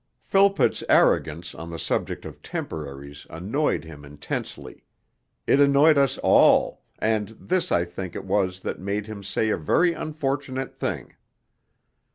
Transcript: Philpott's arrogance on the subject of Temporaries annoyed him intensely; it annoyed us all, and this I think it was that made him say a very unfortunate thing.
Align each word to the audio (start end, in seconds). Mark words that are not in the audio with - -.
Philpott's 0.19 0.83
arrogance 0.89 1.53
on 1.53 1.69
the 1.69 1.77
subject 1.77 2.25
of 2.25 2.41
Temporaries 2.41 3.27
annoyed 3.29 3.83
him 3.83 4.03
intensely; 4.03 4.83
it 5.45 5.59
annoyed 5.59 5.95
us 5.95 6.17
all, 6.23 6.81
and 6.97 7.27
this 7.39 7.71
I 7.71 7.85
think 7.85 8.15
it 8.15 8.25
was 8.25 8.61
that 8.61 8.79
made 8.79 9.05
him 9.05 9.21
say 9.21 9.51
a 9.51 9.57
very 9.57 9.93
unfortunate 9.93 10.73
thing. 10.73 11.15